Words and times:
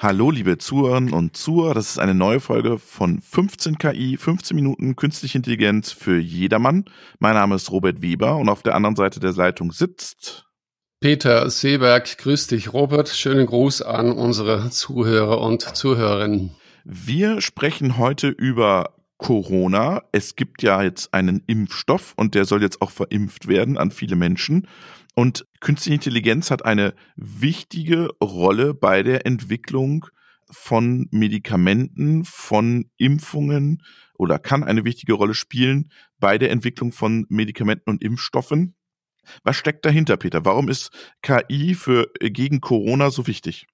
Hallo, 0.00 0.30
liebe 0.30 0.58
Zuhörerinnen 0.58 1.12
und 1.12 1.36
Zuhörer. 1.36 1.74
Das 1.74 1.90
ist 1.90 1.98
eine 1.98 2.14
neue 2.14 2.38
Folge 2.38 2.78
von 2.78 3.20
15 3.20 3.78
KI, 3.78 4.16
15 4.16 4.54
Minuten 4.54 4.94
künstliche 4.94 5.38
Intelligenz 5.38 5.90
für 5.90 6.20
jedermann. 6.20 6.84
Mein 7.18 7.34
Name 7.34 7.56
ist 7.56 7.72
Robert 7.72 8.00
Weber 8.00 8.36
und 8.36 8.48
auf 8.48 8.62
der 8.62 8.76
anderen 8.76 8.94
Seite 8.94 9.18
der 9.18 9.32
Leitung 9.32 9.72
sitzt 9.72 10.46
Peter 11.00 11.50
Seeberg. 11.50 12.16
Grüß 12.16 12.46
dich, 12.46 12.72
Robert. 12.72 13.08
Schönen 13.08 13.46
Gruß 13.46 13.82
an 13.82 14.12
unsere 14.12 14.70
Zuhörer 14.70 15.40
und 15.40 15.62
Zuhörerinnen. 15.62 16.54
Wir 16.84 17.40
sprechen 17.40 17.98
heute 17.98 18.28
über 18.28 18.94
Corona. 19.18 20.02
Es 20.12 20.36
gibt 20.36 20.62
ja 20.62 20.82
jetzt 20.82 21.12
einen 21.12 21.42
Impfstoff 21.46 22.14
und 22.16 22.34
der 22.34 22.44
soll 22.44 22.62
jetzt 22.62 22.80
auch 22.80 22.90
verimpft 22.90 23.48
werden 23.48 23.76
an 23.76 23.90
viele 23.90 24.16
Menschen. 24.16 24.66
Und 25.14 25.46
künstliche 25.60 25.94
Intelligenz 25.94 26.50
hat 26.50 26.64
eine 26.64 26.94
wichtige 27.16 28.08
Rolle 28.22 28.72
bei 28.72 29.02
der 29.02 29.26
Entwicklung 29.26 30.06
von 30.50 31.08
Medikamenten, 31.10 32.24
von 32.24 32.90
Impfungen 32.96 33.82
oder 34.14 34.38
kann 34.38 34.64
eine 34.64 34.84
wichtige 34.84 35.14
Rolle 35.14 35.34
spielen 35.34 35.90
bei 36.18 36.38
der 36.38 36.50
Entwicklung 36.50 36.92
von 36.92 37.26
Medikamenten 37.28 37.90
und 37.90 38.02
Impfstoffen. 38.02 38.74
Was 39.42 39.56
steckt 39.56 39.84
dahinter, 39.84 40.16
Peter? 40.16 40.44
Warum 40.44 40.68
ist 40.68 40.90
KI 41.22 41.74
für 41.74 42.10
gegen 42.20 42.60
Corona 42.60 43.10
so 43.10 43.26
wichtig? 43.26 43.66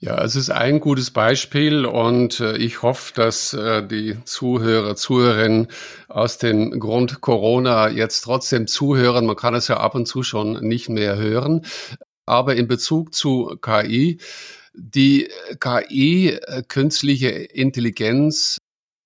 Ja, 0.00 0.22
es 0.22 0.36
ist 0.36 0.50
ein 0.50 0.80
gutes 0.80 1.10
Beispiel 1.10 1.86
und 1.86 2.40
äh, 2.40 2.56
ich 2.56 2.82
hoffe, 2.82 3.14
dass 3.14 3.54
äh, 3.54 3.86
die 3.86 4.16
Zuhörer, 4.24 4.96
Zuhörerinnen 4.96 5.68
aus 6.08 6.38
dem 6.38 6.78
Grund 6.78 7.20
Corona 7.20 7.88
jetzt 7.88 8.22
trotzdem 8.22 8.66
zuhören. 8.66 9.24
Man 9.24 9.36
kann 9.36 9.54
es 9.54 9.68
ja 9.68 9.78
ab 9.78 9.94
und 9.94 10.06
zu 10.06 10.22
schon 10.22 10.60
nicht 10.66 10.88
mehr 10.88 11.16
hören. 11.16 11.64
Aber 12.26 12.56
in 12.56 12.66
Bezug 12.68 13.14
zu 13.14 13.56
KI, 13.62 14.18
die 14.74 15.28
KI, 15.60 16.30
äh, 16.30 16.62
künstliche 16.66 17.28
Intelligenz, 17.28 18.58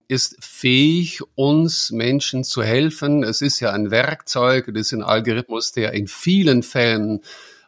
ist 0.09 0.37
fähig, 0.41 1.21
uns 1.34 1.91
Menschen 1.91 2.43
zu 2.43 2.62
helfen. 2.62 3.23
Es 3.23 3.43
ist 3.43 3.61
ja 3.61 3.73
ein 3.73 3.91
Werkzeug, 3.91 4.67
das 4.69 4.87
ist 4.87 4.93
ein 4.95 5.03
Algorithmus, 5.03 5.73
der 5.73 5.93
in 5.93 6.09
vielen 6.09 6.62
Fällen 6.62 7.21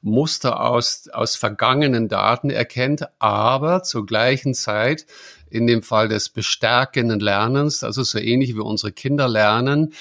Muster 0.03 0.61
aus, 0.61 1.09
aus 1.13 1.37
vergangenen 1.37 2.09
Daten 2.09 2.51
erkennt, 2.51 3.05
aber 3.19 3.83
zur 3.83 4.07
gleichen 4.07 4.55
Zeit 4.55 5.07
in 5.51 5.67
dem 5.67 5.83
Fall 5.83 6.09
des 6.09 6.29
bestärkenden 6.29 7.21
Lernens, 7.21 7.85
also 7.85 8.03
so 8.03 8.19
ähnlich 8.19 8.55
wie 8.55 8.61
unsere 8.61 8.93
Kinder 8.93 9.29
lernen, 9.29 9.93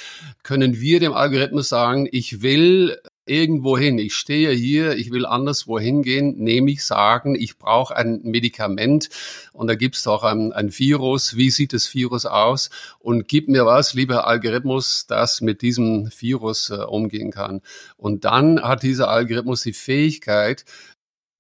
können 0.44 0.80
wir 0.80 1.00
dem 1.00 1.14
Algorithmus 1.14 1.70
sagen, 1.70 2.08
ich 2.12 2.42
will 2.42 2.98
irgendwo 3.30 3.78
hin. 3.78 4.00
Ich 4.00 4.16
stehe 4.16 4.52
hier, 4.52 4.98
ich 4.98 5.12
will 5.12 5.26
anderswo 5.26 5.80
hingehen, 5.80 6.36
nämlich 6.38 6.84
sagen, 6.84 7.36
ich 7.36 7.58
brauche 7.58 7.96
ein 7.96 8.22
Medikament 8.24 9.10
und 9.54 9.68
da 9.68 9.76
gibt 9.76 9.96
es 9.96 10.04
doch 10.04 10.24
ein, 10.24 10.52
ein, 10.52 10.78
Virus. 10.78 11.38
Wie 11.38 11.50
sieht 11.52 11.74
das 11.74 11.94
Virus 11.94 12.26
aus? 12.26 12.70
Und 13.00 13.28
gib 13.28 13.48
mir 13.48 13.66
was, 13.66 13.94
lieber 13.94 14.28
Algorithmus, 14.28 15.06
das 15.08 15.42
mit 15.42 15.62
diesem 15.62 16.10
Virus 16.18 16.70
äh, 16.70 16.76
umgehen 16.76 17.32
kann. 17.32 17.62
Und 17.98 18.26
dann 18.26 18.62
hat 18.62 18.84
dieser 18.84 19.10
Algorithmus 19.10 19.62
die 19.62 19.74
Fähigkeit, 19.74 20.66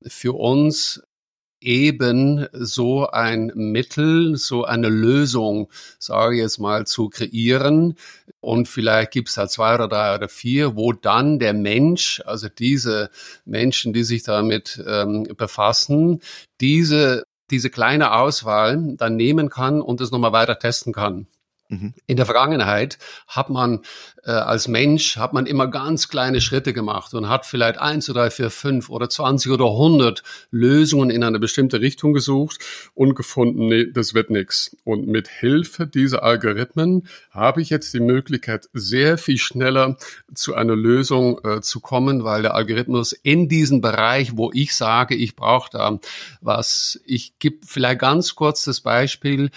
für 0.07 0.33
uns 0.33 1.03
eben 1.61 2.47
so 2.53 3.07
ein 3.07 3.51
Mittel, 3.55 4.35
so 4.37 4.63
eine 4.65 4.89
Lösung, 4.89 5.69
sage 5.97 6.35
ich 6.35 6.41
jetzt 6.41 6.59
mal, 6.59 6.85
zu 6.85 7.09
kreieren. 7.09 7.95
Und 8.39 8.67
vielleicht 8.67 9.11
gibt 9.11 9.29
es 9.29 9.35
da 9.35 9.47
zwei 9.47 9.75
oder 9.75 9.87
drei 9.87 10.15
oder 10.15 10.29
vier, 10.29 10.75
wo 10.75 10.93
dann 10.93 11.39
der 11.39 11.53
Mensch, 11.53 12.21
also 12.25 12.47
diese 12.49 13.09
Menschen, 13.45 13.93
die 13.93 14.03
sich 14.03 14.23
damit 14.23 14.81
ähm, 14.87 15.23
befassen, 15.37 16.21
diese, 16.61 17.25
diese 17.51 17.69
kleine 17.69 18.13
Auswahl 18.13 18.95
dann 18.95 19.15
nehmen 19.15 19.49
kann 19.49 19.81
und 19.81 20.01
es 20.01 20.11
nochmal 20.11 20.31
weiter 20.31 20.57
testen 20.59 20.93
kann. 20.93 21.27
Mhm. 21.69 21.93
In 22.07 22.17
der 22.17 22.25
Vergangenheit 22.25 22.97
hat 23.27 23.49
man 23.49 23.83
äh, 24.23 24.31
als 24.31 24.67
Mensch 24.67 25.17
hat 25.17 25.33
man 25.33 25.45
immer 25.45 25.67
ganz 25.67 26.07
kleine 26.07 26.41
Schritte 26.41 26.73
gemacht 26.73 27.13
und 27.13 27.29
hat 27.29 27.45
vielleicht 27.45 27.79
eins 27.79 28.09
oder 28.09 28.21
drei, 28.21 28.31
vier, 28.31 28.49
fünf 28.49 28.89
oder 28.89 29.09
zwanzig 29.09 29.51
oder 29.51 29.71
hundert 29.71 30.23
Lösungen 30.51 31.09
in 31.09 31.23
eine 31.23 31.39
bestimmte 31.39 31.79
Richtung 31.79 32.13
gesucht 32.13 32.59
und 32.95 33.15
gefunden, 33.15 33.67
nee, 33.67 33.85
das 33.91 34.13
wird 34.13 34.29
nichts. 34.29 34.75
Und 34.83 35.07
mit 35.07 35.27
Hilfe 35.27 35.87
dieser 35.87 36.23
Algorithmen 36.23 37.07
habe 37.31 37.61
ich 37.61 37.69
jetzt 37.69 37.93
die 37.93 37.99
Möglichkeit, 37.99 38.67
sehr 38.73 39.17
viel 39.17 39.37
schneller 39.37 39.97
zu 40.33 40.55
einer 40.55 40.75
Lösung 40.75 41.39
äh, 41.45 41.61
zu 41.61 41.79
kommen, 41.79 42.23
weil 42.23 42.41
der 42.41 42.55
Algorithmus 42.55 43.13
in 43.13 43.47
diesem 43.47 43.79
Bereich, 43.79 44.35
wo 44.35 44.51
ich 44.53 44.75
sage, 44.75 45.15
ich 45.15 45.35
brauche 45.35 45.69
da 45.71 45.99
was, 46.41 46.99
ich 47.05 47.39
gebe 47.39 47.59
vielleicht 47.65 47.99
ganz 47.99 48.35
kurz 48.35 48.65
das 48.65 48.81
Beispiel, 48.81 49.49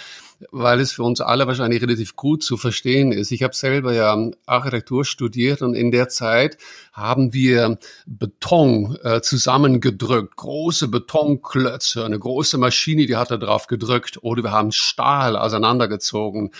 weil 0.50 0.80
es 0.80 0.92
für 0.92 1.02
uns 1.02 1.20
alle 1.20 1.46
wahrscheinlich 1.46 1.82
relativ 1.82 2.16
gut 2.16 2.42
zu 2.42 2.56
verstehen 2.56 3.12
ist. 3.12 3.30
Ich 3.30 3.42
habe 3.42 3.54
selber 3.54 3.92
ja 3.92 4.16
Architektur 4.46 5.04
studiert 5.04 5.62
und 5.62 5.74
in 5.74 5.90
der 5.90 6.08
Zeit 6.08 6.58
haben 6.92 7.32
wir 7.32 7.78
Beton 8.06 8.98
äh, 9.02 9.20
zusammengedrückt, 9.20 10.36
große 10.36 10.88
Betonklötze, 10.88 12.04
eine 12.04 12.18
große 12.18 12.58
Maschine, 12.58 13.06
die 13.06 13.16
hat 13.16 13.30
da 13.30 13.36
drauf 13.36 13.66
gedrückt, 13.66 14.18
oder 14.22 14.42
wir 14.42 14.52
haben 14.52 14.72
Stahl 14.72 15.36
auseinandergezogen 15.36 16.50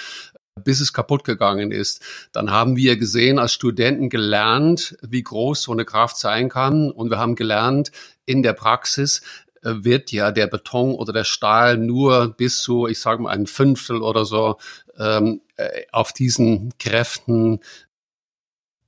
bis 0.65 0.81
es 0.81 0.93
kaputt 0.93 1.25
gegangen 1.25 1.71
ist. 1.71 2.03
Dann 2.33 2.51
haben 2.51 2.77
wir 2.77 2.97
gesehen, 2.97 3.39
als 3.39 3.55
Studenten 3.55 4.11
gelernt, 4.11 4.97
wie 5.03 5.23
groß 5.23 5.63
so 5.63 5.73
eine 5.73 5.85
Kraft 5.85 6.19
sein 6.19 6.49
kann. 6.51 6.91
Und 6.91 7.11
wir 7.11 7.19
haben 7.19 7.37
gelernt 7.37 7.91
in 8.27 8.43
der 8.43 8.53
Praxis, 8.53 9.23
wird 9.63 10.13
ja 10.13 10.31
der 10.31 10.47
Beton 10.47 10.95
oder 10.95 11.13
der 11.13 11.25
Stahl 11.25 11.77
nur 11.79 12.35
bis 12.37 12.63
zu, 12.63 12.87
ich 12.87 13.01
sage 13.01 13.23
mal, 13.23 13.31
ein 13.31 13.47
Fünftel 13.47 14.03
oder 14.03 14.25
so 14.25 14.59
ähm, 14.99 15.41
äh, 15.57 15.83
auf 15.93 16.13
diesen 16.13 16.73
Kräften 16.79 17.61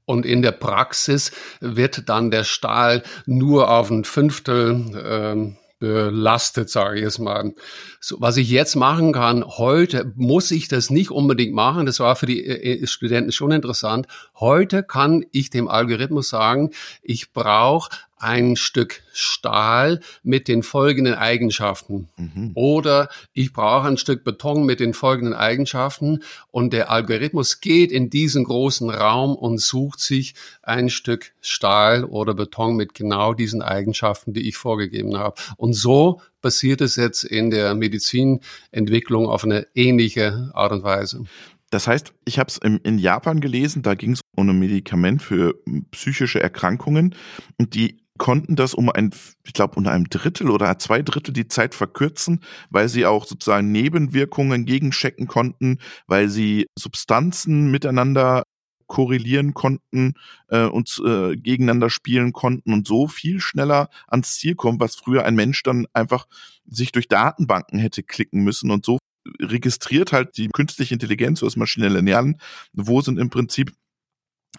und 0.07 0.27
in 0.27 0.43
der 0.43 0.53
Praxis 0.53 1.33
wird 1.61 2.09
dann 2.09 2.31
der 2.31 2.45
Stahl 2.45 3.03
nur 3.27 3.71
auf 3.71 3.91
ein 3.91 4.05
Fünftel 4.05 4.85
ähm, 5.03 5.57
belastet, 5.79 6.71
sage 6.71 6.97
ich 6.97 7.03
jetzt 7.03 7.19
mal. 7.19 7.55
So, 8.01 8.17
was 8.21 8.37
ich 8.37 8.49
jetzt 8.49 8.75
machen 8.75 9.13
kann, 9.13 9.45
heute 9.45 10.13
muss 10.15 10.51
ich 10.51 10.69
das 10.69 10.91
nicht 10.91 11.11
unbedingt 11.11 11.55
machen. 11.55 11.87
Das 11.87 12.01
war 12.01 12.17
für 12.17 12.27
die 12.27 12.45
äh, 12.45 12.83
äh 12.83 12.87
Studenten 12.87 13.33
schon 13.33 13.51
interessant. 13.51 14.07
Heute 14.39 14.83
kann 14.83 15.25
ich 15.33 15.51
dem 15.51 15.69
Algorithmus 15.69 16.29
sagen, 16.29 16.71
ich 17.03 17.33
brauche 17.33 17.91
ein 18.25 18.57
Stück 18.57 19.03
Stahl 19.13 20.01
mit 20.23 20.49
den 20.49 20.63
folgenden 20.63 21.15
Eigenschaften. 21.15 22.09
Mhm. 22.17 22.53
Oder 22.55 23.11
ich 23.35 23.53
brauche 23.53 23.87
ein 23.87 23.99
Stück 23.99 24.25
Beton 24.25 24.65
mit 24.65 24.81
den 24.81 24.95
folgenden 24.95 25.35
Eigenschaften. 25.35 26.23
Und 26.51 26.73
der 26.73 26.91
Algorithmus 26.91 27.61
geht 27.61 27.93
in 27.93 28.09
diesen 28.09 28.45
großen 28.45 28.89
Raum 28.89 29.37
und 29.37 29.61
sucht 29.61 30.01
sich 30.01 30.35
ein 30.63 30.89
Stück 30.89 31.33
Stahl 31.43 32.05
oder 32.05 32.33
Beton 32.35 32.77
mit 32.77 32.95
genau 32.95 33.35
diesen 33.35 33.61
Eigenschaften, 33.61 34.33
die 34.33 34.49
ich 34.49 34.57
vorgegeben 34.57 35.19
habe. 35.19 35.41
Und 35.59 35.75
so 35.75 36.23
passiert 36.41 36.81
es 36.81 36.97
jetzt 36.97 37.25
in 37.25 37.51
der 37.51 37.75
Medizinentwicklung 37.75 39.27
auf 39.29 39.45
eine 39.45 39.67
ähnliche 39.75 40.51
Art 40.55 40.73
und 40.73 40.83
Weise. 40.83 41.25
Das 41.71 41.89
heißt, 41.89 42.13
ich 42.25 42.39
habe 42.39 42.49
es 42.49 42.59
in 42.59 42.99
Japan 42.99 43.41
gelesen, 43.41 43.83
da 43.83 43.97
ging 43.97 44.13
es 44.13 44.21
um 44.37 44.49
ein 44.49 44.59
Medikament 44.59 45.23
für 45.23 45.57
psychische 45.91 46.41
Erkrankungen 46.41 47.17
und 47.59 47.75
die 47.75 48.04
konnten 48.19 48.57
das 48.57 48.75
um 48.75 48.91
ein, 48.91 49.11
ich 49.45 49.53
glaube, 49.53 49.77
um 49.77 49.87
einem 49.87 50.09
Drittel 50.09 50.51
oder 50.51 50.79
zwei 50.79 51.03
Drittel 51.03 51.33
die 51.33 51.49
Zeit 51.49 51.75
verkürzen, 51.75 52.41
weil 52.71 52.89
sie 52.89 53.07
auch 53.07 53.27
sozusagen 53.27 53.73
Nebenwirkungen 53.73 54.65
gegenchecken 54.65 55.27
konnten, 55.27 55.79
weil 56.07 56.29
sie 56.29 56.67
Substanzen 56.79 57.71
miteinander 57.71 58.45
korrelieren 58.87 59.55
konnten 59.55 60.15
äh, 60.49 60.65
und 60.65 61.01
äh, 61.05 61.37
gegeneinander 61.37 61.91
spielen 61.91 62.33
konnten 62.33 62.73
und 62.73 62.87
so 62.87 63.09
viel 63.09 63.41
schneller 63.41 63.89
ans 64.07 64.37
Ziel 64.37 64.55
kommen, 64.55 64.79
was 64.79 64.95
früher 64.95 65.25
ein 65.25 65.35
Mensch 65.35 65.63
dann 65.63 65.87
einfach 65.93 66.27
sich 66.67 66.93
durch 66.93 67.09
Datenbanken 67.09 67.79
hätte 67.79 68.03
klicken 68.03 68.45
müssen 68.45 68.71
und 68.71 68.85
so 68.85 68.99
registriert 69.41 70.13
halt 70.13 70.37
die 70.37 70.49
künstliche 70.49 70.95
Intelligenz 70.95 71.43
oder 71.43 71.49
das 71.49 71.57
maschinelle 71.57 72.01
Lernen, 72.01 72.39
wo 72.73 73.01
sind 73.01 73.19
im 73.19 73.31
Prinzip 73.31 73.73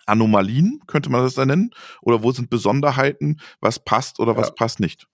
Anomalien, 0.06 0.82
könnte 0.88 1.10
man 1.10 1.22
das 1.22 1.36
da 1.36 1.46
nennen? 1.46 1.72
Oder 2.02 2.24
wo 2.24 2.32
sind 2.32 2.50
Besonderheiten, 2.50 3.40
was 3.60 3.80
passt 3.80 4.20
oder 4.20 4.34
ja. 4.34 4.38
was 4.38 4.56
passt 4.56 4.80
nicht? 4.80 5.08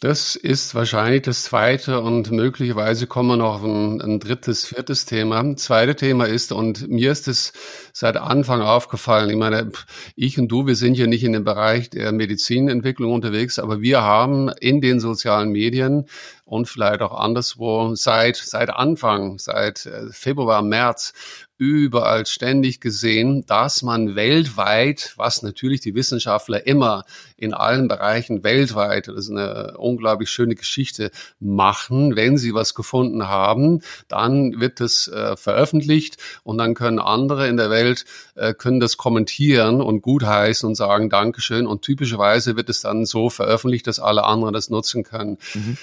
Das 0.00 0.36
ist 0.36 0.74
wahrscheinlich 0.74 1.22
das 1.22 1.44
zweite 1.44 2.02
und 2.02 2.30
möglicherweise 2.30 3.06
kommen 3.06 3.30
wir 3.30 3.36
noch 3.38 3.54
auf 3.54 3.64
ein, 3.64 4.02
ein, 4.02 4.20
drittes, 4.20 4.66
viertes 4.66 5.06
Thema. 5.06 5.42
Das 5.42 5.62
zweite 5.62 5.96
Thema 5.96 6.26
ist, 6.26 6.52
und 6.52 6.86
mir 6.90 7.10
ist 7.12 7.28
es 7.28 7.54
seit 7.94 8.18
Anfang 8.18 8.60
aufgefallen, 8.60 9.30
ich 9.30 9.36
meine, 9.36 9.72
ich 10.14 10.38
und 10.38 10.48
du, 10.48 10.66
wir 10.66 10.76
sind 10.76 10.98
ja 10.98 11.06
nicht 11.06 11.24
in 11.24 11.32
dem 11.32 11.44
Bereich 11.44 11.88
der 11.88 12.12
Medizinentwicklung 12.12 13.10
unterwegs, 13.10 13.58
aber 13.58 13.80
wir 13.80 14.02
haben 14.02 14.50
in 14.60 14.82
den 14.82 15.00
sozialen 15.00 15.50
Medien 15.50 16.04
und 16.46 16.68
vielleicht 16.68 17.02
auch 17.02 17.12
anderswo 17.12 17.96
seit, 17.96 18.36
seit 18.36 18.70
Anfang, 18.70 19.38
seit 19.38 19.84
äh, 19.84 20.10
Februar, 20.12 20.62
März 20.62 21.12
überall 21.58 22.26
ständig 22.26 22.80
gesehen, 22.80 23.44
dass 23.46 23.82
man 23.82 24.14
weltweit, 24.14 25.14
was 25.16 25.42
natürlich 25.42 25.80
die 25.80 25.94
Wissenschaftler 25.94 26.66
immer 26.66 27.04
in 27.36 27.52
allen 27.52 27.88
Bereichen 27.88 28.44
weltweit, 28.44 29.08
das 29.08 29.16
ist 29.16 29.30
eine 29.30 29.76
unglaublich 29.76 30.30
schöne 30.30 30.54
Geschichte, 30.54 31.10
machen. 31.40 32.14
Wenn 32.14 32.38
sie 32.38 32.54
was 32.54 32.74
gefunden 32.74 33.26
haben, 33.26 33.80
dann 34.06 34.60
wird 34.60 34.80
es 34.80 35.08
äh, 35.08 35.36
veröffentlicht 35.36 36.18
und 36.44 36.58
dann 36.58 36.74
können 36.74 37.00
andere 37.00 37.48
in 37.48 37.56
der 37.56 37.70
Welt 37.70 38.04
äh, 38.36 38.54
können 38.54 38.78
das 38.78 38.98
kommentieren 38.98 39.80
und 39.80 40.02
gutheißen 40.02 40.68
und 40.68 40.76
sagen 40.76 41.10
Dankeschön. 41.10 41.66
Und 41.66 41.82
typischerweise 41.82 42.56
wird 42.56 42.68
es 42.68 42.82
dann 42.82 43.04
so 43.04 43.30
veröffentlicht, 43.30 43.86
dass 43.88 43.98
alle 43.98 44.24
anderen 44.24 44.52
das 44.52 44.70
nutzen 44.70 45.02
können. 45.02 45.38
Mhm. 45.54 45.78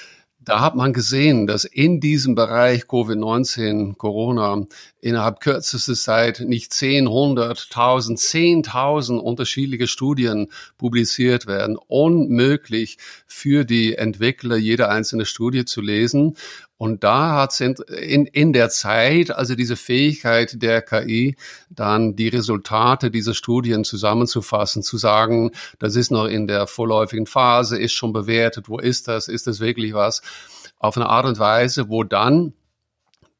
Da 0.46 0.60
hat 0.60 0.76
man 0.76 0.92
gesehen, 0.92 1.48
dass 1.48 1.64
in 1.64 2.02
diesem 2.02 2.36
Bereich 2.36 2.84
Covid-19, 2.84 3.96
Corona, 3.96 4.66
innerhalb 5.00 5.40
kürzester 5.40 5.94
Zeit 5.94 6.42
nicht 6.42 6.74
10, 6.74 7.08
100, 7.08 7.68
1000, 7.70 8.20
10.000 8.20 9.20
unterschiedliche 9.20 9.88
Studien 9.88 10.50
publiziert 10.78 11.48
werden. 11.48 11.78
Unmöglich 11.78 12.98
für 13.26 13.64
die 13.64 13.96
Entwickler 13.96 14.58
jede 14.58 14.90
einzelne 14.90 15.26
Studie 15.26 15.64
zu 15.64 15.80
lesen. 15.80 16.36
Und 16.78 17.04
da 17.04 17.34
hat 17.34 17.60
in, 17.62 18.26
in 18.26 18.52
der 18.52 18.70
Zeit, 18.70 19.32
also 19.32 19.56
diese 19.56 19.76
Fähigkeit 19.76 20.62
der 20.62 20.82
KI, 20.82 21.38
dann 21.70 22.16
die 22.16 22.28
Resultate 22.28 23.12
dieser 23.12 23.34
Studien 23.34 23.84
zusammenzufassen, 23.84 24.84
zu 24.84 24.98
sagen, 24.98 25.52
das 25.80 25.96
ist 25.96 26.12
noch 26.12 26.26
in 26.26 26.48
der 26.48 26.68
vorläufigen 26.68 27.28
Phase, 27.28 27.80
ist 27.80 27.94
schon 27.94 28.12
bewertet, 28.12 28.70
wo 28.70 28.80
ist 28.80 29.08
das, 29.08 29.28
ist 29.28 29.48
das 29.48 29.60
wirklich 29.60 29.94
was, 29.94 30.22
auf 30.78 30.98
eine 30.98 31.08
Art 31.08 31.26
und 31.26 31.40
Weise, 31.40 31.90
wo 31.90 32.04
dann 32.04 32.54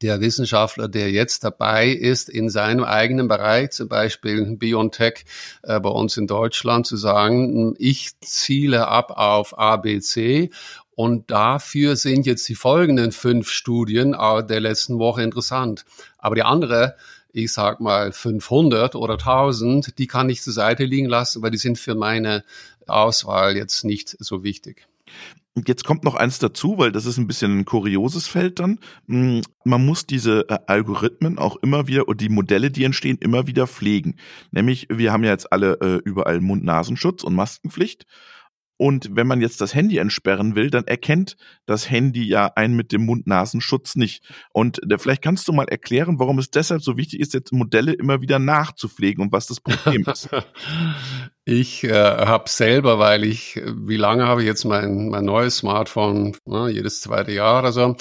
der 0.02 0.20
Wissenschaftler, 0.20 0.88
der 0.88 1.10
jetzt 1.10 1.44
dabei 1.44 1.88
ist, 1.88 2.28
in 2.28 2.50
seinem 2.50 2.84
eigenen 2.84 3.26
Bereich, 3.26 3.70
zum 3.70 3.88
Beispiel 3.88 4.56
BioNTech 4.56 5.24
äh, 5.62 5.80
bei 5.80 5.88
uns 5.88 6.16
in 6.16 6.26
Deutschland, 6.26 6.86
zu 6.86 6.96
sagen, 6.96 7.74
ich 7.78 8.10
ziele 8.20 8.88
ab 8.88 9.12
auf 9.12 9.58
ABC 9.58 10.50
und 10.96 11.30
dafür 11.30 11.96
sind 11.96 12.26
jetzt 12.26 12.48
die 12.48 12.54
folgenden 12.54 13.12
fünf 13.12 13.48
Studien 13.50 14.12
der 14.12 14.60
letzten 14.60 14.98
Woche 14.98 15.22
interessant. 15.22 15.84
Aber 16.18 16.34
die 16.34 16.42
andere, 16.42 16.96
ich 17.32 17.52
sag 17.52 17.80
mal 17.80 18.12
500 18.12 18.94
oder 18.94 19.14
1000, 19.14 19.98
die 19.98 20.06
kann 20.06 20.28
ich 20.30 20.42
zur 20.42 20.52
Seite 20.52 20.84
liegen 20.84 21.08
lassen, 21.08 21.42
weil 21.42 21.50
die 21.50 21.58
sind 21.58 21.78
für 21.78 21.94
meine 21.94 22.44
Auswahl 22.86 23.56
jetzt 23.56 23.84
nicht 23.84 24.16
so 24.20 24.44
wichtig. 24.44 24.86
Jetzt 25.66 25.84
kommt 25.84 26.02
noch 26.02 26.16
eins 26.16 26.40
dazu, 26.40 26.78
weil 26.78 26.90
das 26.90 27.06
ist 27.06 27.16
ein 27.16 27.28
bisschen 27.28 27.60
ein 27.60 27.64
kurioses 27.64 28.26
Feld 28.26 28.58
dann. 28.58 28.80
Hm, 29.06 29.42
man 29.62 29.86
muss 29.86 30.04
diese 30.04 30.48
äh, 30.48 30.58
Algorithmen 30.66 31.38
auch 31.38 31.56
immer 31.56 31.86
wieder 31.86 32.08
und 32.08 32.20
die 32.20 32.28
Modelle, 32.28 32.72
die 32.72 32.82
entstehen, 32.82 33.18
immer 33.20 33.46
wieder 33.46 33.68
pflegen. 33.68 34.16
Nämlich, 34.50 34.88
wir 34.90 35.12
haben 35.12 35.22
ja 35.22 35.30
jetzt 35.30 35.52
alle 35.52 35.74
äh, 35.80 36.00
überall 36.04 36.40
Mund-Nasenschutz 36.40 37.22
und 37.22 37.34
Maskenpflicht. 37.36 38.04
Und 38.76 39.10
wenn 39.12 39.26
man 39.26 39.40
jetzt 39.40 39.60
das 39.60 39.74
Handy 39.74 39.98
entsperren 39.98 40.56
will, 40.56 40.70
dann 40.70 40.84
erkennt 40.86 41.36
das 41.66 41.88
Handy 41.90 42.24
ja 42.24 42.50
einen 42.56 42.74
mit 42.74 42.90
dem 42.92 43.06
Mund-Nasenschutz 43.06 43.94
nicht. 43.94 44.24
Und 44.52 44.80
äh, 44.90 44.98
vielleicht 44.98 45.22
kannst 45.22 45.46
du 45.46 45.52
mal 45.52 45.68
erklären, 45.68 46.18
warum 46.18 46.38
es 46.38 46.50
deshalb 46.50 46.82
so 46.82 46.96
wichtig 46.96 47.20
ist, 47.20 47.34
jetzt 47.34 47.52
Modelle 47.52 47.92
immer 47.92 48.20
wieder 48.20 48.38
nachzupflegen 48.38 49.22
und 49.22 49.32
was 49.32 49.46
das 49.46 49.60
Problem 49.60 50.04
ist. 50.12 50.28
Ich 51.44 51.84
äh, 51.84 51.92
habe 51.92 52.48
selber, 52.48 52.98
weil 52.98 53.24
ich, 53.24 53.60
wie 53.64 53.96
lange 53.96 54.26
habe 54.26 54.42
ich 54.42 54.46
jetzt 54.46 54.64
mein, 54.64 55.08
mein 55.08 55.24
neues 55.24 55.58
Smartphone? 55.58 56.36
Ne, 56.44 56.70
jedes 56.70 57.00
zweite 57.00 57.32
Jahr 57.32 57.60
oder 57.60 57.72
so 57.72 57.96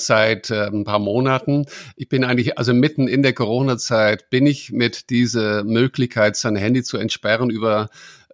seit 0.00 0.50
äh, 0.50 0.66
ein 0.66 0.84
paar 0.84 1.00
Monaten. 1.00 1.66
Ich 1.96 2.08
bin 2.08 2.24
eigentlich, 2.24 2.56
also 2.56 2.72
mitten 2.72 3.08
in 3.08 3.22
der 3.22 3.32
Corona-Zeit, 3.32 4.30
bin 4.30 4.46
ich 4.46 4.70
mit 4.70 5.10
dieser 5.10 5.64
Möglichkeit, 5.64 6.36
sein 6.36 6.56
Handy 6.56 6.82
zu 6.82 6.98
entsperren, 6.98 7.50
über 7.50 7.88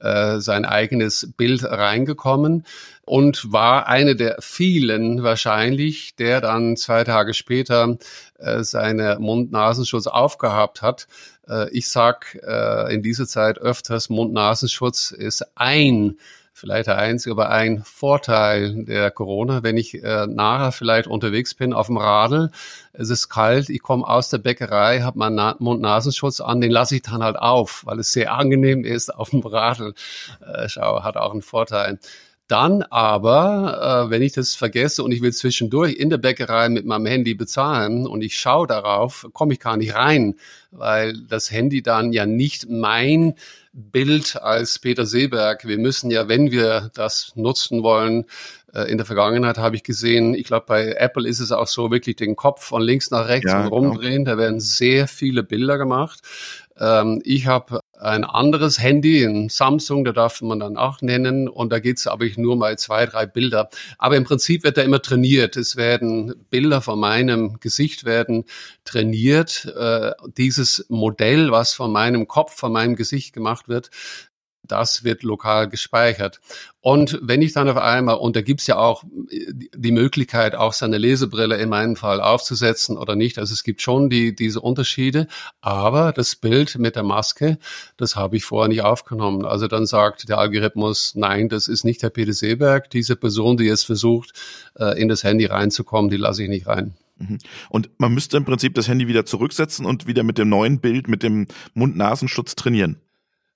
äh, 0.04 0.40
sein 0.40 0.64
eigenes 0.64 1.32
Bild 1.36 1.64
reingekommen 1.64 2.66
und 3.06 3.52
war 3.52 3.88
eine 3.88 4.16
der 4.16 4.36
vielen 4.40 5.22
wahrscheinlich, 5.22 6.14
der 6.16 6.40
dann 6.40 6.76
zwei 6.76 7.04
Tage 7.04 7.34
später 7.34 7.96
äh, 8.38 8.62
seine 8.62 9.18
Mund-Nasenschutz 9.18 10.06
aufgehabt 10.06 10.82
hat. 10.82 11.06
Äh, 11.48 11.70
ich 11.70 11.88
sag 11.88 12.38
äh, 12.46 12.94
in 12.94 13.02
dieser 13.02 13.26
Zeit 13.26 13.58
öfters, 13.58 14.10
Mund-Nasenschutz 14.10 15.10
ist 15.10 15.44
ein 15.56 16.18
vielleicht 16.54 16.86
der 16.86 16.98
einzige, 16.98 17.32
aber 17.32 17.50
ein 17.50 17.82
Vorteil 17.84 18.84
der 18.84 19.10
Corona, 19.10 19.64
wenn 19.64 19.76
ich 19.76 20.02
äh, 20.02 20.26
nachher 20.28 20.70
vielleicht 20.70 21.08
unterwegs 21.08 21.52
bin 21.54 21.72
auf 21.72 21.88
dem 21.88 21.96
Radl, 21.96 22.50
es 22.92 23.10
ist 23.10 23.28
kalt, 23.28 23.68
ich 23.68 23.82
komme 23.82 24.06
aus 24.06 24.30
der 24.30 24.38
Bäckerei, 24.38 25.00
habe 25.00 25.18
meinen 25.18 25.34
Na 25.34 25.56
Mund-Nasenschutz 25.58 26.40
an, 26.40 26.60
den 26.60 26.70
lasse 26.70 26.94
ich 26.94 27.02
dann 27.02 27.24
halt 27.24 27.36
auf, 27.36 27.82
weil 27.86 27.98
es 27.98 28.12
sehr 28.12 28.32
angenehm 28.32 28.84
ist 28.84 29.12
auf 29.12 29.30
dem 29.30 29.40
Radl. 29.40 29.94
Äh, 30.40 30.68
schau, 30.68 31.02
hat 31.02 31.16
auch 31.16 31.32
einen 31.32 31.42
Vorteil. 31.42 31.98
Dann 32.46 32.82
aber, 32.82 34.06
äh, 34.06 34.10
wenn 34.10 34.20
ich 34.20 34.32
das 34.32 34.54
vergesse 34.54 35.02
und 35.02 35.12
ich 35.12 35.22
will 35.22 35.32
zwischendurch 35.32 35.94
in 35.94 36.10
der 36.10 36.18
Bäckerei 36.18 36.68
mit 36.68 36.84
meinem 36.84 37.06
Handy 37.06 37.34
bezahlen 37.34 38.06
und 38.06 38.22
ich 38.22 38.38
schaue 38.38 38.66
darauf, 38.66 39.26
komme 39.32 39.54
ich 39.54 39.60
gar 39.60 39.78
nicht 39.78 39.94
rein, 39.94 40.34
weil 40.70 41.14
das 41.26 41.50
Handy 41.50 41.82
dann 41.82 42.12
ja 42.12 42.26
nicht 42.26 42.68
mein 42.68 43.34
Bild 43.72 44.36
als 44.40 44.78
Peter 44.78 45.06
Seeberg. 45.06 45.66
Wir 45.66 45.78
müssen 45.78 46.10
ja, 46.10 46.28
wenn 46.28 46.50
wir 46.50 46.90
das 46.94 47.32
nutzen 47.34 47.82
wollen, 47.82 48.26
äh, 48.74 48.90
in 48.90 48.98
der 48.98 49.06
Vergangenheit 49.06 49.58
habe 49.58 49.76
ich 49.76 49.82
gesehen, 49.82 50.34
ich 50.34 50.44
glaube, 50.44 50.66
bei 50.66 50.92
Apple 50.92 51.28
ist 51.28 51.40
es 51.40 51.52
auch 51.52 51.66
so, 51.66 51.90
wirklich 51.90 52.16
den 52.16 52.36
Kopf 52.36 52.64
von 52.64 52.82
links 52.82 53.10
nach 53.10 53.28
rechts 53.28 53.50
ja, 53.50 53.66
rumdrehen. 53.66 54.24
Genau. 54.24 54.36
Da 54.36 54.38
werden 54.38 54.60
sehr 54.60 55.08
viele 55.08 55.42
Bilder 55.42 55.78
gemacht. 55.78 56.20
Ähm, 56.78 57.20
ich 57.24 57.46
habe 57.46 57.80
ein 57.98 58.24
anderes 58.24 58.78
Handy, 58.80 59.24
ein 59.24 59.48
Samsung, 59.48 60.04
da 60.04 60.12
darf 60.12 60.42
man 60.42 60.60
dann 60.60 60.76
auch 60.76 61.00
nennen. 61.00 61.48
Und 61.48 61.72
da 61.72 61.78
geht's 61.78 62.06
aber 62.06 62.24
ich 62.24 62.36
nur 62.36 62.56
mal 62.56 62.76
zwei, 62.78 63.06
drei 63.06 63.26
Bilder. 63.26 63.68
Aber 63.98 64.16
im 64.16 64.24
Prinzip 64.24 64.64
wird 64.64 64.76
da 64.76 64.82
immer 64.82 65.00
trainiert. 65.00 65.56
Es 65.56 65.76
werden 65.76 66.34
Bilder 66.50 66.80
von 66.80 66.98
meinem 66.98 67.58
Gesicht 67.60 68.04
werden 68.04 68.44
trainiert. 68.84 69.72
Äh, 69.76 70.12
dieses 70.36 70.86
Modell, 70.88 71.50
was 71.50 71.74
von 71.74 71.92
meinem 71.92 72.28
Kopf, 72.28 72.54
von 72.54 72.72
meinem 72.72 72.96
Gesicht 72.96 73.32
gemacht 73.32 73.68
wird, 73.68 73.90
das 74.66 75.04
wird 75.04 75.22
lokal 75.22 75.68
gespeichert. 75.68 76.40
Und 76.80 77.18
wenn 77.22 77.42
ich 77.42 77.52
dann 77.52 77.68
auf 77.68 77.76
einmal, 77.76 78.16
und 78.16 78.36
da 78.36 78.42
gibt's 78.42 78.66
ja 78.66 78.76
auch 78.76 79.04
die 79.74 79.92
Möglichkeit, 79.92 80.54
auch 80.54 80.72
seine 80.72 80.98
Lesebrille 80.98 81.56
in 81.56 81.68
meinem 81.68 81.96
Fall 81.96 82.20
aufzusetzen 82.20 82.98
oder 82.98 83.16
nicht, 83.16 83.38
also 83.38 83.52
es 83.52 83.62
gibt 83.62 83.80
schon 83.80 84.10
die, 84.10 84.34
diese 84.34 84.60
Unterschiede, 84.60 85.26
aber 85.60 86.12
das 86.12 86.36
Bild 86.36 86.78
mit 86.78 86.96
der 86.96 87.02
Maske, 87.02 87.58
das 87.96 88.16
habe 88.16 88.36
ich 88.36 88.44
vorher 88.44 88.68
nicht 88.68 88.82
aufgenommen. 88.82 89.44
Also 89.44 89.66
dann 89.66 89.86
sagt 89.86 90.28
der 90.28 90.38
Algorithmus, 90.38 91.14
nein, 91.14 91.48
das 91.48 91.68
ist 91.68 91.84
nicht 91.84 92.02
der 92.02 92.10
Peter 92.10 92.32
Seeberg, 92.32 92.90
diese 92.90 93.16
Person, 93.16 93.56
die 93.56 93.64
jetzt 93.64 93.86
versucht, 93.86 94.32
äh, 94.78 95.00
in 95.00 95.08
das 95.08 95.24
Handy 95.24 95.46
reinzukommen, 95.46 96.10
die 96.10 96.16
lasse 96.16 96.42
ich 96.42 96.48
nicht 96.48 96.66
rein. 96.66 96.94
Mhm. 97.18 97.38
Und 97.68 97.90
man 97.98 98.12
müsste 98.12 98.36
im 98.36 98.44
Prinzip 98.44 98.74
das 98.74 98.88
Handy 98.88 99.08
wieder 99.08 99.24
zurücksetzen 99.24 99.86
und 99.86 100.06
wieder 100.06 100.22
mit 100.22 100.38
dem 100.38 100.48
neuen 100.48 100.80
Bild, 100.80 101.08
mit 101.08 101.22
dem 101.22 101.46
Mund-Nasenschutz 101.74 102.56
trainieren. 102.56 103.00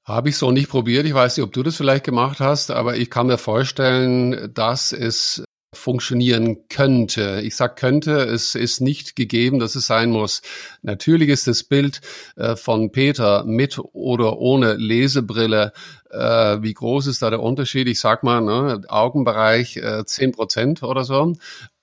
Habe 0.08 0.30
ich 0.30 0.38
so 0.38 0.50
nicht 0.50 0.70
probiert. 0.70 1.04
Ich 1.04 1.12
weiß 1.12 1.36
nicht, 1.36 1.44
ob 1.44 1.52
du 1.52 1.62
das 1.62 1.76
vielleicht 1.76 2.04
gemacht 2.04 2.40
hast, 2.40 2.70
aber 2.70 2.96
ich 2.96 3.10
kann 3.10 3.26
mir 3.26 3.36
vorstellen, 3.36 4.50
dass 4.54 4.92
es 4.92 5.44
funktionieren 5.74 6.68
könnte. 6.68 7.42
Ich 7.44 7.56
sag 7.56 7.76
könnte, 7.76 8.22
es 8.22 8.54
ist 8.54 8.80
nicht 8.80 9.16
gegeben, 9.16 9.58
dass 9.58 9.74
es 9.74 9.86
sein 9.86 10.10
muss. 10.10 10.40
Natürlich 10.82 11.28
ist 11.28 11.46
das 11.46 11.62
Bild 11.62 12.00
äh, 12.36 12.56
von 12.56 12.90
Peter 12.90 13.44
mit 13.44 13.78
oder 13.92 14.38
ohne 14.38 14.74
Lesebrille. 14.74 15.72
Äh, 16.10 16.62
wie 16.62 16.72
groß 16.72 17.06
ist 17.08 17.20
da 17.20 17.28
der 17.28 17.42
Unterschied? 17.42 17.86
Ich 17.86 18.00
sag 18.00 18.22
mal, 18.22 18.40
ne, 18.40 18.80
Augenbereich 18.88 19.76
äh, 19.76 20.06
10 20.06 20.32
Prozent 20.32 20.82
oder 20.82 21.04
so. 21.04 21.34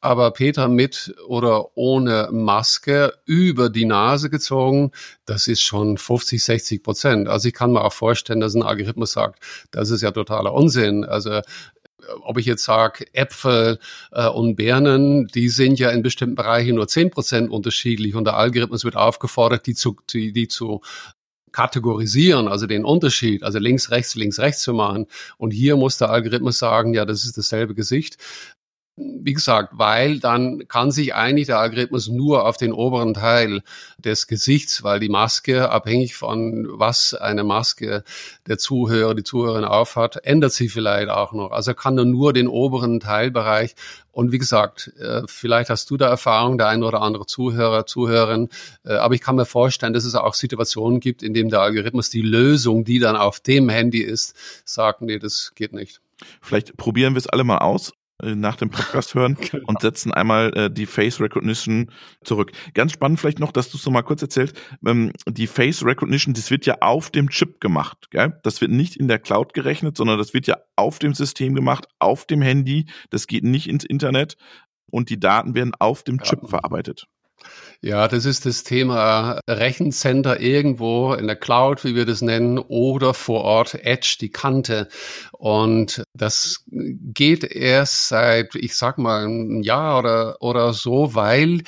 Aber 0.01 0.32
Peter 0.32 0.68
mit 0.68 1.15
oder 1.27 1.77
ohne 1.77 2.30
Maske 2.32 3.13
über 3.25 3.70
die 3.70 3.86
Nase 3.86 4.32
gezogen, 4.32 4.92
das 5.25 5.48
ist 5.48 5.62
schon 5.62 5.98
50, 5.98 6.44
60 6.44 6.84
Prozent. 6.84 7.27
Also 7.27 7.48
ich 7.48 7.54
kann 7.54 7.72
mir 7.72 7.84
auch 7.84 7.94
vorstellen, 7.94 8.39
dass 8.39 8.56
ein 8.56 8.63
Algorithmus 8.63 9.12
sagt, 9.12 9.39
das 9.72 9.92
ist 9.92 10.01
ja 10.01 10.12
totaler 10.12 10.54
Unsinn. 10.54 11.06
Also 11.06 11.42
ob 12.22 12.38
ich 12.38 12.46
jetzt 12.46 12.64
sage, 12.64 13.06
Äpfel 13.14 13.80
äh, 14.12 14.28
und 14.28 14.56
Birnen, 14.56 15.28
die 15.28 15.50
sind 15.50 15.80
ja 15.80 15.90
in 15.90 16.04
bestimmten 16.04 16.36
Bereichen 16.36 16.75
nur 16.75 16.88
zehn 16.88 17.10
Prozent 17.10 17.50
unterschiedlich 17.50 18.16
und 18.16 18.25
der 18.25 18.38
Algorithmus 18.38 18.84
wird 18.84 18.96
aufgefordert, 18.96 19.66
die 19.66 19.75
zu, 19.75 19.98
die, 20.12 20.34
die 20.34 20.48
zu 20.48 20.82
kategorisieren, 21.52 22.50
also 22.50 22.68
den 22.68 22.84
Unterschied, 22.84 23.44
also 23.44 23.60
links, 23.60 23.90
rechts, 23.90 24.16
links, 24.16 24.40
rechts 24.40 24.62
zu 24.62 24.74
machen. 24.74 25.08
Und 25.38 25.52
hier 25.52 25.78
muss 25.78 25.98
der 25.98 26.10
Algorithmus 26.10 26.58
sagen, 26.58 26.94
ja, 26.94 27.06
das 27.06 27.24
ist 27.24 27.38
dasselbe 27.38 27.75
Gesicht. 27.75 28.18
Wie 28.98 29.34
gesagt, 29.34 29.74
weil 29.74 30.20
dann 30.20 30.70
kann 30.70 30.90
sich 30.90 31.14
eigentlich 31.14 31.48
der 31.48 31.60
Algorithmus 31.60 32.08
nur 32.08 32.46
auf 32.46 32.56
den 32.56 32.72
oberen 32.72 33.14
Teil 33.14 33.62
des 33.98 34.25
Gesichts, 34.25 34.84
weil 34.84 35.02
die 35.02 35.10
Maske, 35.10 35.70
abhängig 35.70 36.16
von 36.16 36.66
was 36.70 37.14
eine 37.14 37.44
Maske 37.44 38.06
der 38.48 38.58
Zuhörer, 38.58 39.14
die 39.14 39.24
Zuhörerin 39.24 39.66
aufhat, 39.66 40.24
ändert 40.24 40.54
sie 40.54 40.70
vielleicht 40.70 41.10
auch 41.10 41.34
noch. 41.34 41.52
Also 41.52 41.74
kann 41.74 41.98
er 41.98 42.06
nur 42.06 42.32
den 42.32 42.48
oberen 42.48 43.02
Teilbereich. 43.02 43.75
Und 44.14 44.32
wie 44.32 44.38
gesagt, 44.38 44.94
äh, 44.98 45.24
vielleicht 45.28 45.70
hast 45.70 45.90
du 45.90 45.98
da 45.98 46.08
Erfahrung, 46.08 46.58
der 46.58 46.70
ein 46.70 46.82
oder 46.82 47.02
andere 47.02 47.25
Zuhörer, 47.25 47.86
Zuhörerin, 47.86 48.48
äh, 48.86 48.94
aber 48.94 49.14
ich 49.14 49.20
kann 49.20 49.36
mir 49.36 49.46
vorstellen, 49.46 49.92
dass 49.92 50.06
es 50.06 50.16
auch 50.16 50.36
Situationen 50.36 51.02
gibt, 51.02 51.22
in 51.22 51.34
denen 51.34 51.50
der 51.50 51.60
Algorithmus 51.60 52.10
die 52.12 52.22
Lösung, 52.22 52.86
die 52.86 53.00
dann 53.00 53.18
auf 53.18 53.42
dem 53.42 53.68
Handy 53.68 54.00
ist, 54.00 54.38
sagt, 54.64 55.02
nee, 55.02 55.20
das 55.20 55.52
geht 55.54 55.74
nicht. 55.74 56.00
Vielleicht 56.40 56.78
probieren 56.78 57.14
wir 57.14 57.20
es 57.20 57.28
alle 57.28 57.44
mal 57.44 57.58
aus 57.58 57.92
nach 58.24 58.56
dem 58.56 58.70
Podcast 58.70 59.14
hören 59.14 59.36
genau. 59.52 59.66
und 59.68 59.82
setzen 59.82 60.14
einmal 60.14 60.56
äh, 60.56 60.72
die 60.72 60.86
Face 60.86 61.20
Recognition 61.20 61.92
zurück. 62.24 62.52
Ganz 62.74 62.94
spannend 62.94 63.20
vielleicht 63.20 63.40
noch, 63.40 63.52
dass 63.52 63.70
du 63.70 63.78
es 63.78 63.86
noch 63.86 63.92
mal 63.92 64.04
kurz 64.04 64.22
erzählst. 64.22 64.60
Ähm, 64.86 65.12
die 65.28 65.48
Face 65.48 65.84
Recognition, 65.84 66.34
das 66.34 66.50
wird 66.50 66.66
ja 66.66 66.78
auf 66.82 67.10
dem 67.10 67.30
Chip 67.30 67.60
gemacht. 67.60 68.10
Gell? 68.12 68.40
Das 68.44 68.62
wird 68.62 68.72
nicht 68.72 68.96
in 68.96 69.08
der 69.08 69.20
Cloud 69.20 69.54
gerechnet, 69.54 69.98
sondern 69.98 70.18
das 70.18 70.34
wird 70.34 70.48
ja 70.48 70.58
auf 70.76 71.00
dem 71.00 71.14
System 71.14 71.56
gemacht, 71.56 71.88
auf 72.00 72.26
dem 72.26 72.42
Handy. 72.42 72.86
Das 73.10 73.28
geht 73.28 73.44
nicht 73.44 73.68
ins 73.68 73.84
Internet 73.84 74.38
und 74.90 75.10
die 75.10 75.20
Daten 75.20 75.56
werden 75.56 75.74
auf 75.78 76.04
dem 76.04 76.22
Chip 76.22 76.40
ja. 76.44 76.48
verarbeitet. 76.48 77.08
Ja, 77.82 78.08
das 78.08 78.25
ist 78.25 78.46
das 78.46 78.63
Thema 78.63 79.39
Rechencenter 79.48 80.39
irgendwo 80.39 81.13
in 81.13 81.27
der 81.27 81.36
Cloud, 81.36 81.84
wie 81.84 81.94
wir 81.94 82.06
das 82.06 82.22
nennen, 82.22 82.58
oder 82.58 83.13
vor 83.13 83.42
Ort 83.42 83.75
Edge, 83.75 84.18
die 84.20 84.32
Kante. 84.32 84.88
Und 85.32 86.04
das 86.13 86.63
geht 86.72 87.44
erst 87.44 88.08
seit, 88.08 88.56
ich 88.56 88.75
sag 88.75 88.98
mal, 88.98 89.27
ein 89.27 89.62
Jahr 89.62 90.00
oder, 90.00 90.38
oder 90.42 90.74
so, 90.74 91.13
weil 91.13 91.62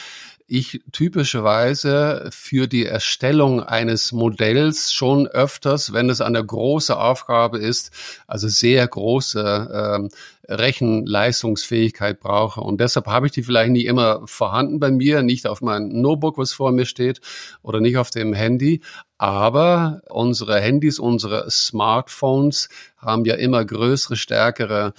ich 0.48 0.82
typischerweise 0.94 2.30
für 2.32 2.68
die 2.68 2.86
Erstellung 2.86 3.62
eines 3.62 4.14
Modells 4.14 4.94
schon 4.94 5.28
öfters, 5.28 5.92
wenn 5.92 6.10
es 6.10 6.22
eine 6.22 6.44
große 6.44 6.98
Aufgabe 6.98 7.58
ist, 7.58 7.92
also 8.28 8.48
sehr 8.48 8.88
große 8.88 9.98
ähm, 10.00 10.10
Rechenleistungsfähigkeit 10.48 12.22
brauche. 12.22 12.62
Und 12.62 12.80
deshalb 12.80 13.08
habe 13.08 13.26
ich 13.26 13.34
die 13.34 13.44
vielleicht 13.44 13.72
nicht 13.72 13.86
immer 13.86 14.26
vorhanden 14.26 14.80
bei 14.80 14.90
mir, 14.90 15.22
nicht 15.22 15.48
auf 15.48 15.62
meinem 15.62 16.02
Notebook, 16.02 16.38
was 16.38 16.54
vor 16.54 16.72
mir 16.72 16.86
steht, 16.86 17.20
oder 17.62 17.82
nicht 17.82 17.98
auf 17.98 18.10
dem 18.10 18.34
Handy. 18.34 18.82
Aber 19.18 20.02
unsere 20.10 20.62
Handys, 20.62 20.98
unsere 21.00 21.52
Smartphones 21.52 22.70
haben 22.98 23.26
ja 23.26 23.36
immer 23.36 23.66
größere, 23.66 24.16
stärkere 24.16 24.94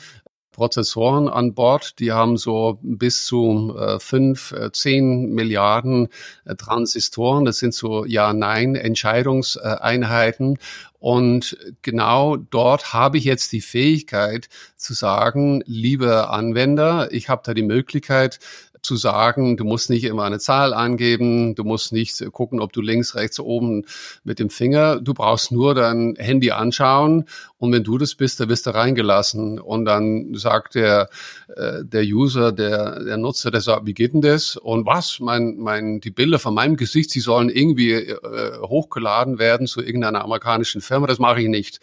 Prozessoren 0.52 1.28
an 1.28 1.54
Bord, 1.54 1.98
die 1.98 2.12
haben 2.12 2.36
so 2.36 2.78
bis 2.82 3.24
zu 3.26 3.74
äh, 3.78 3.98
fünf, 4.00 4.52
äh, 4.52 4.70
zehn 4.72 5.30
Milliarden 5.30 6.08
äh, 6.44 6.54
Transistoren. 6.56 7.44
Das 7.44 7.58
sind 7.58 7.74
so 7.74 8.04
Ja-Nein-Entscheidungseinheiten. 8.04 10.58
Und 10.98 11.56
genau 11.82 12.36
dort 12.36 12.92
habe 12.92 13.18
ich 13.18 13.24
jetzt 13.24 13.52
die 13.52 13.60
Fähigkeit 13.60 14.48
zu 14.76 14.94
sagen, 14.94 15.62
liebe 15.66 16.28
Anwender, 16.28 17.12
ich 17.12 17.28
habe 17.28 17.42
da 17.44 17.54
die 17.54 17.62
Möglichkeit, 17.62 18.40
zu 18.82 18.96
sagen, 18.96 19.56
du 19.56 19.64
musst 19.64 19.90
nicht 19.90 20.04
immer 20.04 20.24
eine 20.24 20.38
Zahl 20.38 20.72
angeben, 20.72 21.54
du 21.54 21.64
musst 21.64 21.92
nicht 21.92 22.24
gucken, 22.32 22.60
ob 22.60 22.72
du 22.72 22.80
links, 22.80 23.14
rechts, 23.14 23.40
oben 23.40 23.84
mit 24.24 24.38
dem 24.38 24.50
Finger, 24.50 25.00
du 25.00 25.14
brauchst 25.14 25.52
nur 25.52 25.74
dein 25.74 26.14
Handy 26.18 26.50
anschauen 26.50 27.24
und 27.58 27.72
wenn 27.72 27.84
du 27.84 27.98
das 27.98 28.14
bist, 28.14 28.40
dann 28.40 28.48
bist 28.48 28.66
du 28.66 28.70
reingelassen 28.74 29.58
und 29.58 29.84
dann 29.84 30.34
sagt 30.34 30.76
der, 30.76 31.08
äh, 31.54 31.84
der 31.84 32.02
User, 32.02 32.52
der, 32.52 33.02
der 33.02 33.16
Nutzer, 33.16 33.50
der 33.50 33.60
sagt, 33.60 33.86
wie 33.86 33.94
geht 33.94 34.14
denn 34.14 34.22
das? 34.22 34.56
Und 34.56 34.86
was? 34.86 35.18
Mein, 35.20 35.56
mein, 35.58 36.00
die 36.00 36.10
Bilder 36.10 36.38
von 36.38 36.54
meinem 36.54 36.76
Gesicht, 36.76 37.10
sie 37.10 37.20
sollen 37.20 37.48
irgendwie 37.48 37.92
äh, 37.92 38.58
hochgeladen 38.62 39.38
werden 39.38 39.66
zu 39.66 39.80
irgendeiner 39.80 40.22
amerikanischen 40.22 40.80
Firma, 40.88 41.06
das 41.06 41.18
mache 41.18 41.42
ich 41.42 41.48
nicht. 41.48 41.80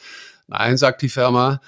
Nein, 0.48 0.78
sagt 0.78 1.02
die 1.02 1.10
Firma, 1.10 1.62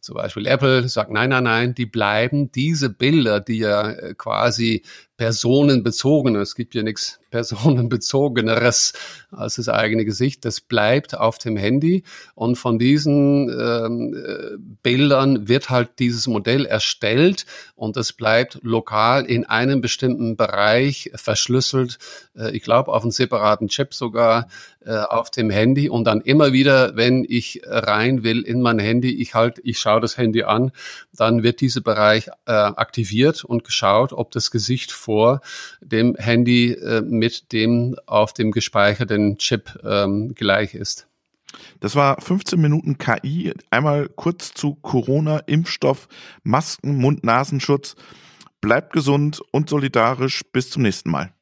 zum 0.00 0.16
Beispiel 0.16 0.46
Apple 0.46 0.88
sagt, 0.88 1.10
nein, 1.10 1.30
nein, 1.30 1.44
nein, 1.44 1.74
die 1.74 1.86
bleiben 1.86 2.52
diese 2.52 2.90
Bilder, 2.90 3.40
die 3.40 3.58
ja 3.58 3.90
äh, 3.90 4.14
quasi 4.14 4.82
personenbezogen, 5.16 6.36
es 6.36 6.54
gibt 6.54 6.74
ja 6.74 6.82
nichts 6.82 7.20
personenbezogeneres 7.34 8.92
als 9.32 9.56
das 9.56 9.68
eigene 9.68 10.04
Gesicht, 10.04 10.44
das 10.44 10.60
bleibt 10.60 11.18
auf 11.18 11.38
dem 11.38 11.56
Handy. 11.56 12.04
Und 12.36 12.54
von 12.54 12.78
diesen 12.78 13.48
ähm, 13.48 14.14
äh, 14.14 14.56
Bildern 14.84 15.48
wird 15.48 15.68
halt 15.68 15.98
dieses 15.98 16.28
Modell 16.28 16.64
erstellt. 16.64 17.44
Und 17.74 17.96
es 17.96 18.12
bleibt 18.12 18.60
lokal 18.62 19.24
in 19.24 19.44
einem 19.44 19.80
bestimmten 19.80 20.36
Bereich 20.36 21.10
verschlüsselt, 21.16 21.98
äh, 22.36 22.56
ich 22.56 22.62
glaube 22.62 22.92
auf 22.92 23.02
einem 23.02 23.10
separaten 23.10 23.66
Chip 23.66 23.94
sogar 23.94 24.46
äh, 24.84 24.94
auf 24.94 25.30
dem 25.30 25.50
Handy. 25.50 25.88
Und 25.88 26.04
dann 26.04 26.20
immer 26.20 26.52
wieder, 26.52 26.94
wenn 26.94 27.26
ich 27.28 27.62
rein 27.66 28.22
will 28.22 28.42
in 28.42 28.60
mein 28.60 28.78
Handy, 28.78 29.12
ich 29.20 29.34
halt, 29.34 29.60
ich 29.64 29.80
schaue 29.80 30.00
das 30.00 30.16
Handy 30.16 30.44
an, 30.44 30.70
dann 31.12 31.42
wird 31.42 31.60
dieser 31.60 31.80
Bereich 31.80 32.28
äh, 32.46 32.52
aktiviert 32.52 33.42
und 33.44 33.64
geschaut, 33.64 34.12
ob 34.12 34.30
das 34.30 34.52
Gesicht 34.52 34.92
vor 34.92 35.40
dem 35.80 36.14
Handy 36.14 36.72
äh, 36.72 37.02
mit 37.24 37.52
dem 37.52 37.96
auf 38.06 38.34
dem 38.34 38.50
gespeicherten 38.50 39.38
Chip 39.38 39.78
ähm, 39.82 40.34
gleich 40.34 40.74
ist. 40.74 41.06
Das 41.80 41.94
war 41.96 42.20
15 42.20 42.60
Minuten 42.60 42.98
KI. 42.98 43.54
Einmal 43.70 44.08
kurz 44.08 44.52
zu 44.52 44.74
Corona, 44.74 45.38
Impfstoff, 45.46 46.08
Masken, 46.42 46.96
Mund-Nasenschutz. 46.96 47.94
Bleibt 48.60 48.92
gesund 48.92 49.40
und 49.52 49.70
solidarisch. 49.70 50.42
Bis 50.52 50.68
zum 50.70 50.82
nächsten 50.82 51.10
Mal. 51.10 51.32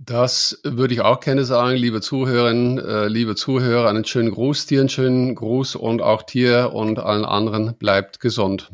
Das 0.00 0.60
würde 0.64 0.94
ich 0.94 1.00
auch 1.00 1.20
gerne 1.20 1.44
sagen, 1.44 1.76
liebe 1.76 2.00
Zuhörerinnen, 2.00 2.78
äh, 2.78 3.08
liebe 3.08 3.34
Zuhörer, 3.36 3.88
einen 3.88 4.04
schönen 4.04 4.30
Gruß 4.30 4.66
dir, 4.66 4.80
einen 4.80 4.88
schönen 4.88 5.34
Gruß 5.34 5.76
und 5.76 6.02
auch 6.02 6.22
dir 6.22 6.72
und 6.72 6.98
allen 6.98 7.24
anderen 7.24 7.74
bleibt 7.74 8.20
gesund. 8.20 8.70